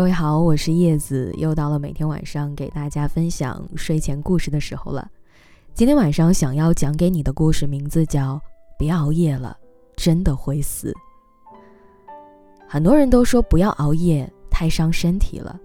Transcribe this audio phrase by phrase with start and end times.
[0.00, 5.06] 各位好，我是叶子，又到了每天晚上给大家分享睡前故事的时候了。
[5.74, 8.36] 今天晚上想要讲给你的故事名字叫
[8.78, 9.54] 《别熬夜了，
[9.96, 10.90] 真的会死》。
[12.66, 15.60] 很多人都说不要熬夜，太伤身体了。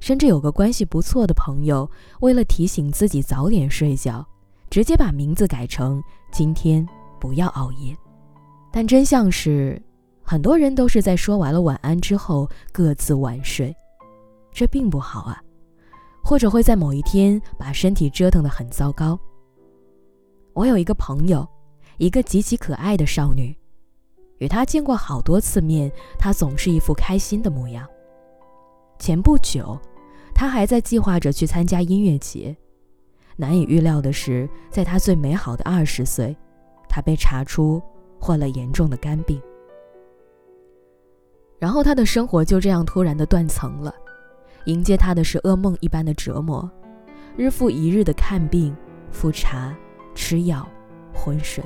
[0.00, 1.86] 甚至有个关系不错的朋友，
[2.20, 4.26] 为了提醒自己早点睡觉，
[4.70, 6.88] 直接把名字改成“今天
[7.20, 7.94] 不要熬夜”。
[8.72, 9.78] 但真相是，
[10.24, 13.76] 很多人都是在说完了晚安之后各自晚睡，
[14.50, 15.40] 这并不好啊，
[16.24, 19.18] 或者会在某一天把身体折腾得很糟糕。
[20.54, 21.46] 我有一个朋友，
[21.98, 23.54] 一个极其可爱的少女，
[24.38, 27.86] 与她见过好多次面，她总是一副开心的模样。
[28.98, 29.78] 前不久。
[30.36, 32.56] 她还在计划着去参加音乐节，
[33.36, 36.36] 难以预料的是，在她最美好的二十岁，
[36.88, 37.80] 她被查出
[38.18, 39.40] 患了严重的肝病。
[41.64, 43.94] 然后他的生活就这样突然的断层了，
[44.66, 46.70] 迎接他的是噩梦一般的折磨，
[47.38, 48.76] 日复一日的看病、
[49.10, 49.74] 复查、
[50.14, 50.68] 吃药、
[51.14, 51.64] 昏睡。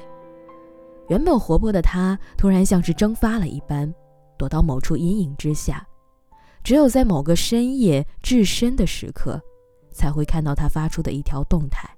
[1.08, 3.92] 原本活泼的他，突然像是蒸发了一般，
[4.36, 5.84] 躲到某处阴影之下。
[6.62, 9.42] 只有在某个深夜至深的时刻，
[9.90, 11.90] 才会看到他发出的一条动态，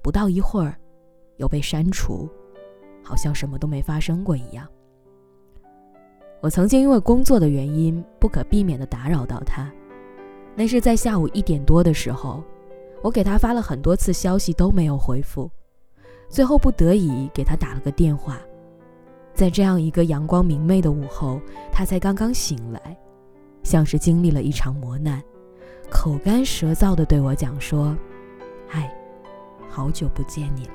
[0.00, 0.78] 不到一会儿，
[1.38, 2.30] 又被删除，
[3.02, 4.64] 好像什么都没发生过一样。
[6.40, 9.70] 我曾经因为工作的原因不可避免地打扰到他，
[10.54, 12.42] 那是在下午一点多的时候，
[13.02, 15.50] 我给他发了很多次消息都没有回复，
[16.28, 18.38] 最后不得已给他打了个电话，
[19.34, 21.40] 在这样一个阳光明媚的午后，
[21.72, 22.96] 他才刚刚醒来。
[23.62, 25.20] 像是经历了一场磨难，
[25.90, 27.96] 口干舌燥地对我讲说
[28.68, 28.88] ：“嗨，
[29.68, 30.74] 好久不见你了。”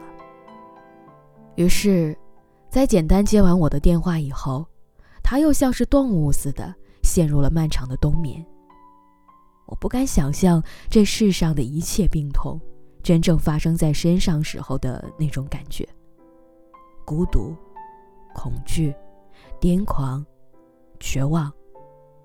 [1.55, 2.13] 于是，
[2.69, 4.65] 在简单接完我的电话以后，
[5.31, 8.45] 他又像是动物似的陷入了漫长的冬眠。
[9.65, 12.59] 我不敢想象这世上的一切病痛，
[13.01, 15.87] 真正发生在身上时候的那种感觉：
[17.05, 17.55] 孤独、
[18.35, 18.93] 恐惧、
[19.61, 20.21] 癫狂、
[20.99, 21.49] 绝望、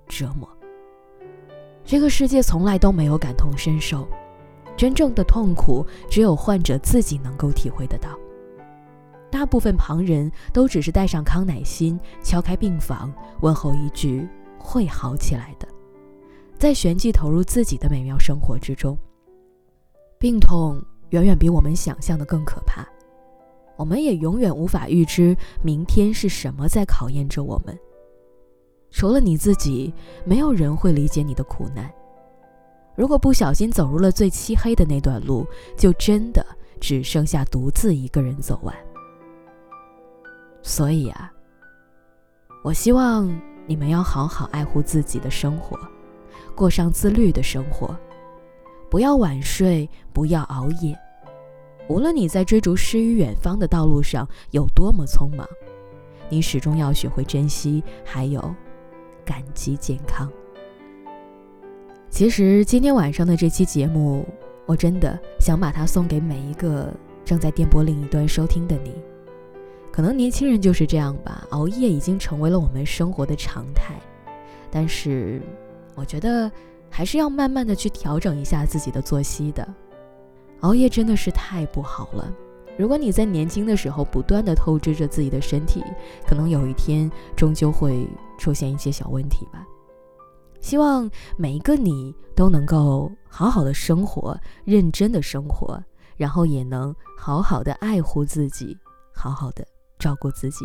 [0.09, 0.49] 折磨。
[1.85, 4.05] 这个世界从来都没有感同身受，
[4.77, 8.19] 真正的痛苦只有患者自己能够体会得到。
[9.31, 14.27] 大部分旁人都只是带上康乃馨，敲开病房，问候一句
[14.59, 15.69] “会好起来的”，
[16.57, 18.97] 在旋即投入自己的美妙生活之中。
[20.19, 22.87] 病痛远远比我们想象的更可怕，
[23.77, 27.79] 我们也永远无法预知明天是什么在考验着我们。
[28.91, 29.93] 除了你自己，
[30.25, 31.93] 没有人会理解你的苦难。
[32.95, 36.47] 如果不小心走入了最漆黑的那段路，就真的
[36.81, 38.75] 只剩下独自一个人走完。
[40.67, 41.33] 所以啊，
[42.65, 43.33] 我希望
[43.67, 45.79] 你们要好好爱护自己的生活，
[46.57, 47.97] 过上自律的生活，
[48.91, 50.99] 不要晚睡，不要熬夜。
[51.89, 55.47] 无论你在追逐诗与远方的道路上有多么匆忙，
[56.29, 58.43] 你始终要学会珍惜，还有。
[59.25, 60.31] 感激健康。
[62.11, 64.27] 其实今天晚上的这期节目，
[64.67, 66.93] 我真的想把它送给每一个
[67.25, 68.95] 正在电波另一端收听的你。
[69.97, 73.95] 可能年轻人就是这样吧，熬夜已经成为了我们生活的常态。
[74.71, 75.41] 但是，
[75.95, 76.53] 我觉得
[76.91, 79.67] 还是要慢慢的去调整一下自己的作息的。
[80.61, 82.31] 熬夜真的是太不好了。
[82.77, 85.83] 如果你在年轻的时候不断的透支着自己的身体，
[86.29, 88.07] 可能有一天终究会
[88.37, 89.67] 出现一些小问题吧。
[90.61, 95.83] 希望每一个你都能够好好的生活，认真的生活，
[96.19, 98.77] 然后也能好好的爱护自己，
[99.15, 99.67] 好好的
[99.99, 100.65] 照顾自己。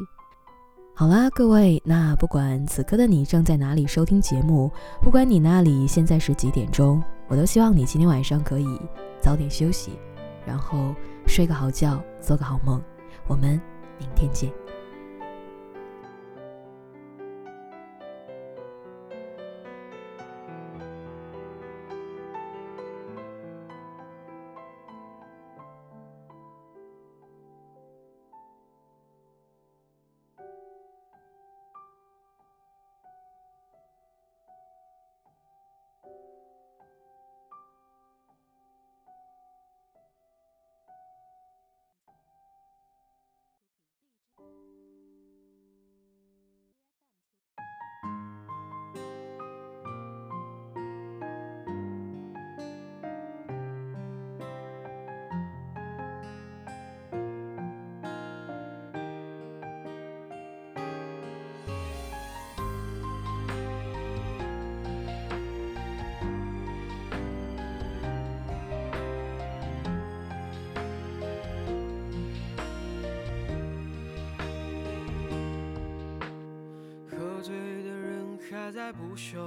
[0.93, 4.71] 好啦，各位，那不管此刻的你正在哪里收听节目，
[5.01, 8.79] 不管你那里现在是几点钟，我都希望你今天晚上可以
[9.19, 9.93] 早点休息。
[10.45, 10.93] 然后
[11.25, 12.81] 睡个好觉，做个好梦，
[13.27, 13.59] 我们
[13.99, 14.51] 明天见。
[78.51, 79.39] 还在不休。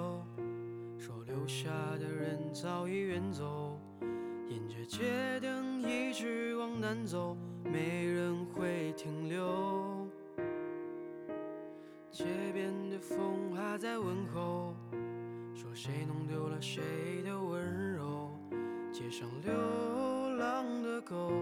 [0.99, 1.69] 说留下
[2.01, 3.79] 的人早已远走
[4.49, 10.09] 沿着街灯一直往南走没人会停留。
[12.11, 14.75] 街边的风还在问候
[15.55, 16.83] 说谁弄丢了谁
[17.25, 18.31] 的温柔。
[18.93, 19.53] 街上流
[20.37, 21.33] 浪的狗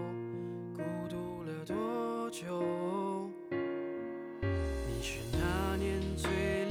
[0.75, 3.29] 孤独了多久？
[3.51, 6.62] 你是那年最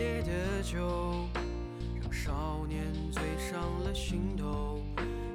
[0.73, 1.29] 酒
[2.01, 4.81] 让少年醉上了心头。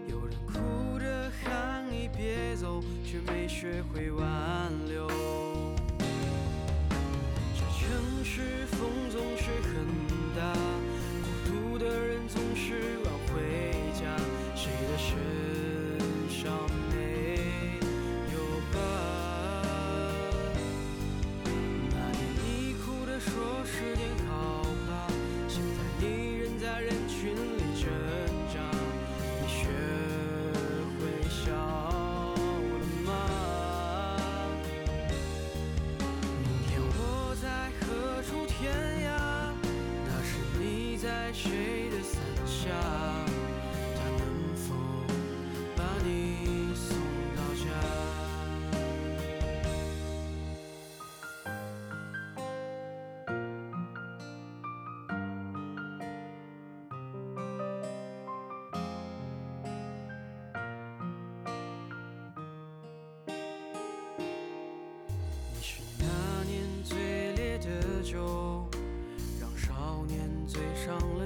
[0.08, 4.26] 有人哭着喊你别走却没学会挽
[4.88, 5.07] 留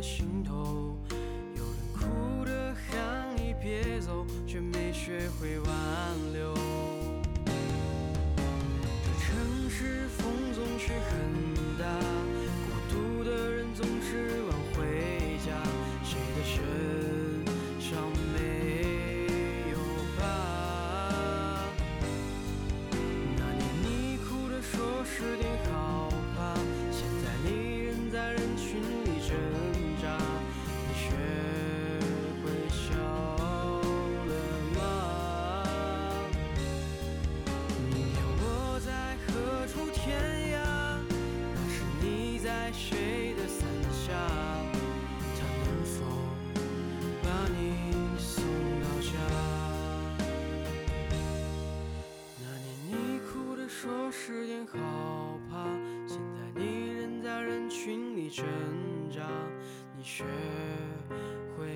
[0.01, 0.97] 心头，
[1.55, 5.69] 有人哭得喊你别走，却没学会挽。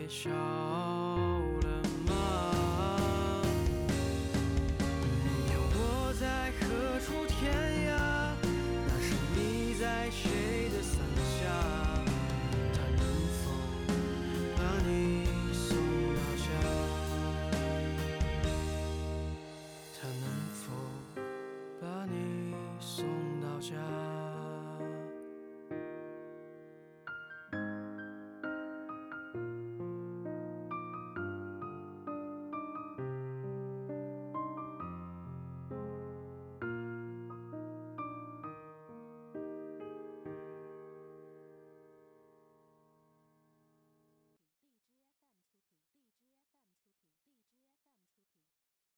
[0.07, 0.94] 笑。